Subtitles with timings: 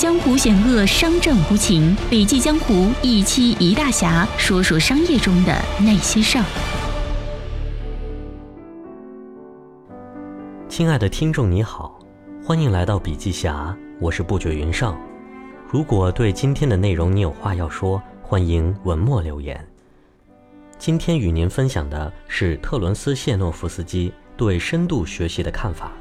[0.00, 1.94] 江湖险恶，商战无情。
[2.08, 6.44] 笔记江湖一期一大侠，说说商业中的那些事儿。
[10.70, 11.98] 亲爱的听众，你好，
[12.42, 14.98] 欢迎来到笔记侠，我是不觉云上。
[15.68, 19.62] 如果对今天的内容你有话要说，欢迎文末留言。
[20.78, 25.92] 今天与您分享的是特伦斯·谢诺夫斯基对深度学习的看法。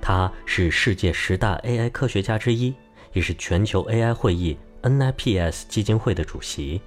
[0.00, 2.74] 他是世界十大 AI 科学家之一。
[3.12, 6.80] 也是全球 AI 会议 NIPS 基金会的主席。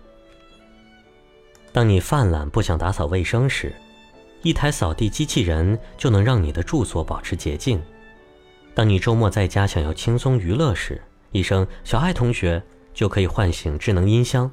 [1.72, 3.73] 当你犯懒不想打扫卫生时，
[4.41, 7.80] 一台扫地机器人就能让你的住所保持洁净；
[8.76, 11.02] 当你周末在家想要轻松娱乐时，
[11.32, 12.62] 一声“小爱同学”
[12.94, 14.48] 就可以唤醒智能音箱；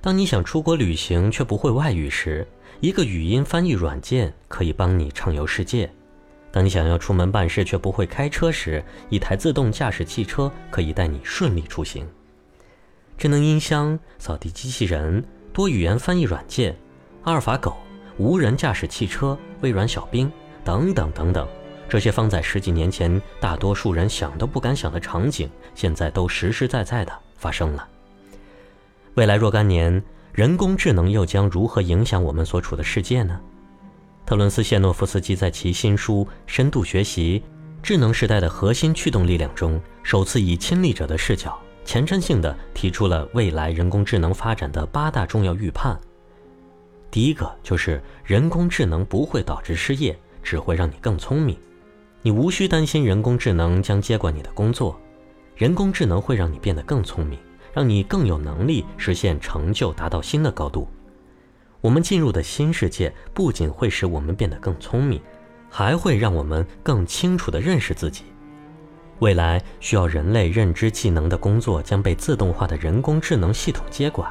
[0.00, 2.46] 当你想出国旅行却不会外语时，
[2.80, 5.90] 一个语音翻译软件可以帮你畅游世界。
[6.52, 12.06] 当你想要出门办事却不会开车时，一台自动驾驶汽车可以带你顺利出行。
[13.16, 16.76] 智能音箱、扫地机器人、多语言翻译软件、
[17.22, 17.76] 阿尔法狗、
[18.18, 20.30] 无人驾驶汽车、微软小冰
[20.62, 21.48] 等等等等，
[21.88, 27.88] 这些放在十几年前大多数人想都不敢想的场景，现在都实实在在的发生了。
[29.14, 30.02] 未来若干年，
[30.34, 33.40] 人工智能又将如何影响我们所处的世界呢？
[34.24, 37.42] 特伦斯·谢诺夫斯基在其新书《深度学习：
[37.82, 45.98] 智能时代的核心驱动力量》中，首次以亲历者的视角，前瞻性地提出了未来人工智能发展的八大重要预判。
[47.10, 51.58] 第一个就是人工智能不会导致失业，只会让你更聪明。
[52.22, 54.98] 你无需担心人工智能将接管你的工作，
[55.56, 57.38] 人工智能会让你变得更聪明，
[57.74, 60.88] 让你更有能力实现成就，达到新的高度。
[61.82, 65.20] 我们进入的新世界不仅会使我们变得更聪明，
[65.68, 68.24] 还会让我们更清楚地认识自己。
[69.18, 74.30] 未来需要人类认知技能的工作将被自动化的人工智能系统接管，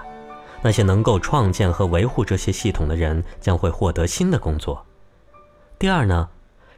[0.61, 4.85] 那些能够创建和维护这些系统的人将会获得新的工作。
[5.77, 6.29] 第二呢，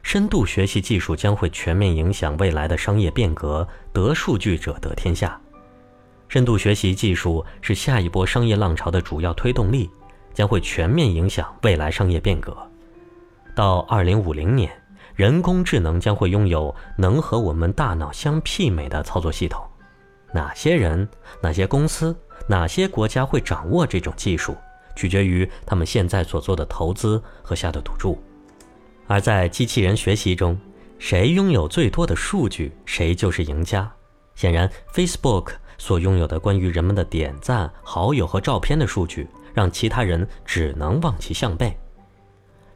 [0.02, 5.40] 深度学习技术将会全面影响未来的商业变革，得数据者得天下。
[6.26, 9.88] 深度学习技术是下一波商业浪潮的主要推动力。
[10.34, 12.54] 将会全面影响未来商业变革。
[13.54, 14.70] 到二零五零年，
[15.14, 19.64] 人工智能将会拥有能和我们大脑相媲美的操作系统。
[20.32, 21.08] 哪些人、
[21.40, 22.14] 哪些公司、
[22.48, 24.56] 哪些国家会掌握这种技术，
[24.96, 28.20] 取决于他们现在所做的投资和下的赌注。
[29.06, 30.58] 而在机器人学习中，
[30.98, 33.88] 谁拥有最多的数据，谁就是赢家。
[34.34, 39.28] 显然，Facebook 所拥有的关于人们的点赞、好友和照片的数据。
[39.54, 41.74] 让其他人只能望其项背。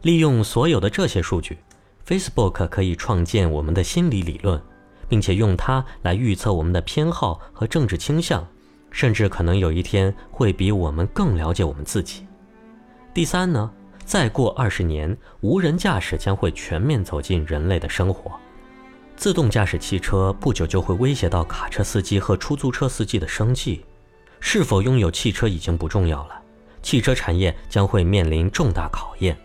[0.03, 1.59] 利用所有的这些数据
[2.07, 4.59] ，Facebook 可以创建我们的心理理论，
[5.09, 8.47] 并且用它来预测我们的偏好和政治倾向，
[8.91, 12.25] 甚至可能有一天会比我们更了解我们自己。
[13.13, 13.71] 第三呢，
[14.05, 18.31] 再过二十年，无人驾驶将会全面走进人类的生活。
[19.17, 23.85] 自动驾驶汽车不久就会威胁到卡车司机和出租车司机的生计。
[24.41, 26.38] 是否拥有汽车已经不重要了。
[26.83, 29.37] 汽车产业将会面临重大考验，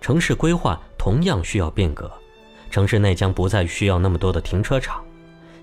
[0.00, 2.10] 城市规划同样需要变革，
[2.70, 5.04] 城市内将不再需要那么多的停车场。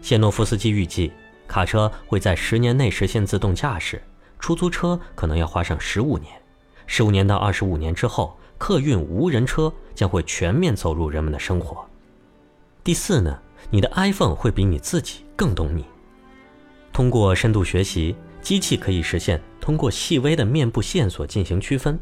[0.02, 1.12] 谢诺夫斯基预计，
[1.48, 4.02] 卡车会在十年内实现自动驾驶，
[4.40, 6.34] 出租车可能要花上十五年，
[6.86, 11.86] 十五年到二十五年之后，客运无人车将会全面走入人们的生活。
[12.84, 13.38] 第四呢，
[13.70, 15.86] 你的 iPhone 会比你自己更懂你。
[16.94, 18.16] 通过深度学习，
[18.48, 19.42] 机器可以实现。
[19.60, 22.00] 通过细微的面部线索进行区分，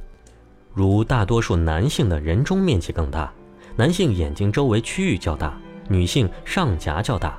[0.76, 3.34] 如大多数男性的人中面积更大，
[3.76, 7.36] 男性眼睛周围区域较大，女性上颊较大。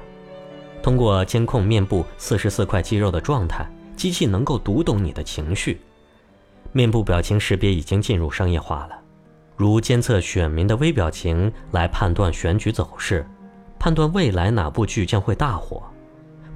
[0.82, 5.80] 通过监控面部四十四块肌肉的状态，机器能够读懂你的情绪。
[6.72, 8.98] 面部表情识别已经进入商业化了，
[9.54, 13.24] 如监测选民的微表情来判断选举走势，
[13.78, 15.80] 判断未来哪部剧将会大火。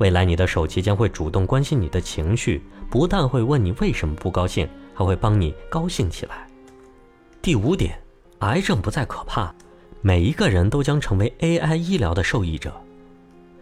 [0.00, 2.62] 未来你的手机将会主动关心你的情绪。
[2.91, 6.47] 不但会问你为什么不高兴，还会帮你高兴起来。
[7.41, 7.97] 第五点，
[8.41, 9.55] 癌症不再可怕，
[10.00, 12.73] 每一个人都将成为 AI 医疗的受益者。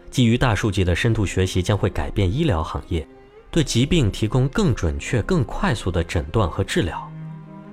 [0.09, 3.07] 基于大数据的深度学习将会改变医疗行业，
[3.51, 7.07] 对疾病提供更准确、更快速的诊断和治疗。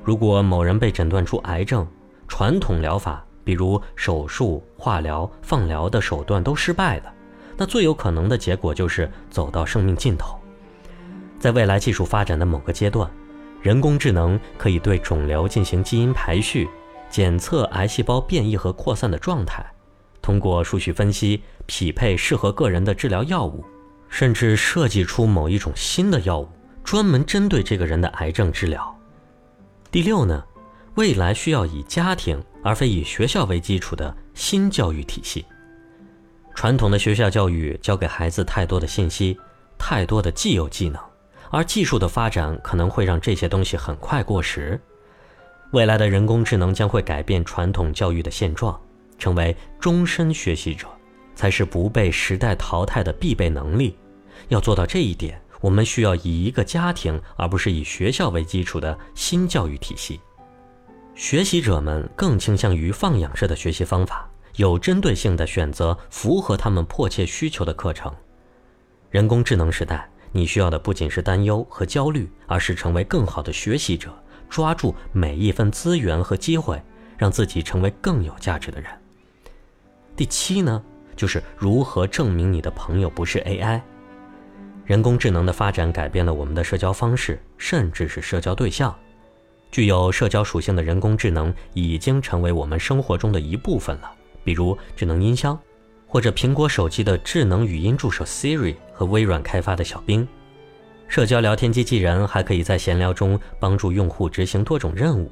[0.04, 1.86] 如果某人被诊断出癌症，
[2.28, 7.14] 传统疗法，比如手术、化疗、放疗的手段都失败了，
[7.56, 10.38] 那最有可能的结果就是走到生命尽头。
[11.38, 13.10] 在未来技术发展的某个阶段，
[13.62, 16.68] 人工智能可以对肿瘤进行基因排序，
[17.10, 19.64] 检测癌细胞变异和扩散的状态，
[20.20, 23.64] 通过数据分析匹配适合个人的治疗药物，
[24.08, 26.48] 甚至设计出某一种新的药物，
[26.82, 28.94] 专门针对这个人的癌症治疗。
[29.90, 30.44] 第六呢，
[30.94, 35.44] 未来需要以家庭而非以学校为基础的新教育体系。
[36.56, 39.38] 传统的学校教育教给孩子太多的信息，
[39.76, 40.98] 太多的既有技能，
[41.50, 44.80] 而技术的发展可能会让这些东西很快过时。
[45.72, 48.80] 未来的人工智能将会改变传统教育的现状，
[49.18, 50.86] 成为终身学习者，
[51.34, 53.94] 才是不被时代淘汰的必备能力。
[54.48, 60.18] 要做到这一点，我们需要以一个家庭而不是以学校为基础的新教育体系。
[61.14, 64.25] 学习者们更倾向于放养式的学习方法，
[64.56, 68.12] 有针对性的选择符合他们迫切需求的课程。
[69.10, 74.10] 人工智能时代，你需要的不仅是担忧和焦虑，而是成为更好的学习者，
[74.48, 76.82] 抓住每一份资源和机会，
[77.16, 78.90] 让自己成为更有价值的人。
[80.16, 80.82] 第七呢，
[81.14, 83.80] 就是如何证明你的朋友不是 AI。
[84.86, 88.94] 人工智能的发展改变了我们的社交方式，甚至是社交对象。
[89.70, 94.10] 具有社交属性的人工智能已经成为我们生活中的一部分了，
[94.46, 95.58] 比如智能音箱，
[96.06, 100.26] 或者苹果手机的智能语音助手 Siri 和微软开发的小冰。
[101.08, 105.28] 社交聊天机器人还可以在闲聊中帮助用户执行多种任务。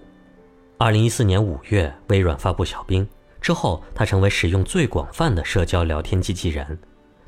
[0.79, 3.09] 二零一四年五月，微软发布小冰
[3.41, 6.77] 之后，它成为使用最广泛的社交聊天机器人。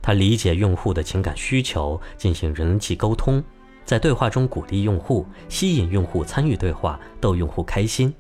[0.03, 3.43] 它理解用户的情感需求，进行人际沟通，
[3.85, 8.13] 在对话中鼓励用户，吸引用户参与对话，逗用户开心。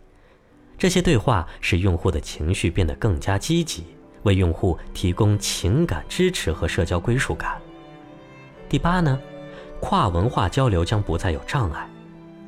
[0.78, 3.84] 这些对话使用户的情绪变得更加积极，
[4.24, 7.60] 为用户提供情感支持和社交归属感。
[8.68, 9.18] 第八呢，
[9.80, 11.88] 跨文化交流将不再有障碍。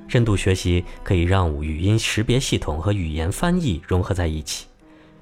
[0.09, 4.67] 深度学习可以让语音识别系统和语言翻译融合在一起。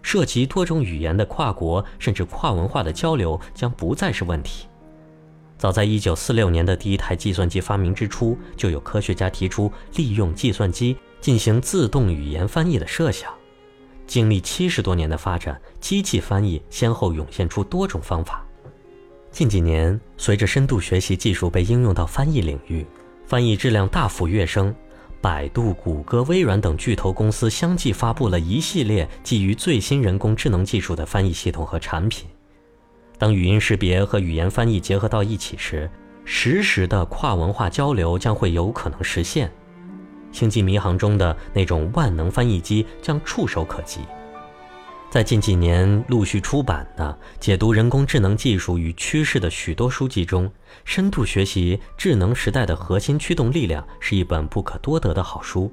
[0.03, 4.69] 涉及多种语言的跨国甚至跨文化的交流将不再是问题。
[5.59, 13.35] 早在1946年的第一台计算机发明之初，就有科学家提出利用计算机进行自动语言翻译的设想。
[14.07, 18.47] 经历七十多年的发展，机器翻译先后涌现出多种方法。
[19.33, 22.87] 近几年，随着深度学习技术被应用到翻译领域，
[23.27, 24.73] 翻译质量大幅跃升。
[25.21, 32.29] 百度、谷歌、微软等巨头公司相继发布了一系列基于最新人工智能技术的翻译系统和产品。
[33.19, 35.91] 当语音识别和语言翻译结合到一起时，
[36.25, 39.51] 实时的跨文化交流将会有可能实现。
[40.37, 44.01] 星际迷航中的那种万能翻译机将触手可及。
[45.09, 50.47] 在近几年陆续出版的解读人工智能技术与趋势的许多书籍中，
[50.85, 55.73] 《深度学习：智能时代的核心驱动力量》是一本不可多得的好书。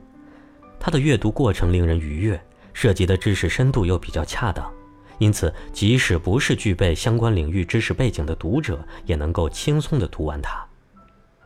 [0.80, 4.72] 它的阅读过程令人愉悦，涉及的知识深度又比较恰当，
[5.18, 10.66] 因此即使不是具备相关领域知识背景的读者，也能够轻松地读完它。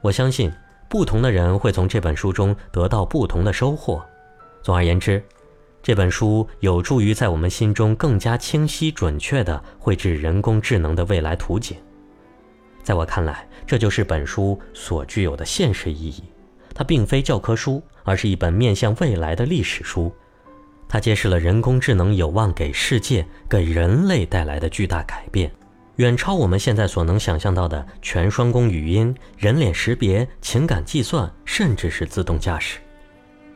[0.02, 0.52] 我相信，
[0.90, 4.04] 不同的人会从这本书中得到不同的收获。
[4.62, 5.24] 总而言之。
[5.84, 11.78] 这本书有助于在我们心中更加清晰、准确地绘制人工智能的未来图景。
[12.84, 16.24] 在我看来，这就是本书所具有的现实意义。
[16.74, 20.12] 它并非教科书，而是一本面向未来的历史书。
[20.90, 25.50] 它揭示了人工智能有望给世界、给人类带来的巨大改变，
[25.98, 32.78] 远超我们现在所能想象到的全双工语音、人脸识别、情感计算，甚至是自动驾驶。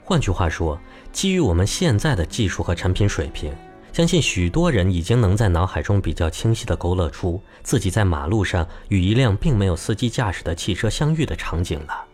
[0.04, 0.80] 换句话说，
[1.12, 3.54] 基于我们现在的技术和产品水平，
[3.94, 12.06] 相信许多人已经能在脑海中比较清晰地勾勒出自己在马路上与一辆并没有司机驾驶的汽车相遇的场景了。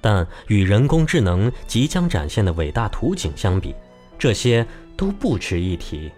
[0.00, 3.74] 但与人工智能即将展现的伟大图景相比，
[4.18, 6.10] 这些都不值一提。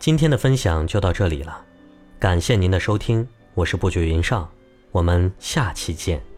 [0.00, 1.62] 今天的分享就到这里了，
[2.18, 4.50] 感谢您的收听，我是不觉云上，
[4.92, 6.29] 我们下期见。